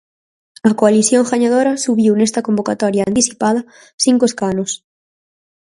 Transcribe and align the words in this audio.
A 0.69 0.71
coalición 0.79 1.23
gañadora 1.31 1.73
subiu 1.85 2.11
nesta 2.15 2.45
convocatoria 2.47 3.07
anticipada 3.11 3.61
cinco 4.05 4.23
escanos. 4.29 4.71